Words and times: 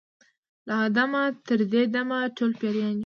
له 0.67 0.73
آدمه 0.87 1.23
تر 1.47 1.59
دې 1.73 1.83
دمه 1.93 2.19
ټول 2.37 2.51
پیران 2.61 2.95
یو 2.95 2.99